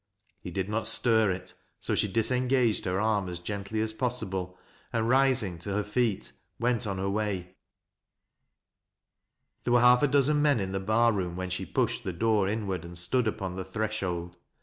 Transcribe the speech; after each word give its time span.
ITe 0.43 0.53
did 0.55 0.67
not 0.67 0.87
stir 0.87 1.29
it, 1.29 1.53
so 1.79 1.93
she 1.93 2.07
disengaged 2.07 2.85
her 2.85 2.99
arm 2.99 3.29
as 3.29 3.37
gently 3.37 3.79
as 3.81 3.93
possible, 3.93 4.57
and, 4.91 5.07
rising 5.07 5.59
to 5.59 5.73
her 5.73 5.83
feet, 5.83 6.31
went 6.59 6.87
on 6.87 6.97
her 6.97 7.07
way. 7.07 7.53
There 9.63 9.73
were 9.73 9.79
half 9.81 10.01
a 10.01 10.07
dozen 10.07 10.41
men 10.41 10.59
in 10.59 10.71
the 10.71 10.79
bar 10.79 11.11
room 11.13 11.35
when 11.35 11.51
she 11.51 11.67
pushed 11.67 12.03
the 12.03 12.13
door 12.13 12.47
inward 12.47 12.83
and 12.83 12.97
stood 12.97 13.27
upon 13.27 13.55
the 13.57 13.63
threshold. 13.63 14.37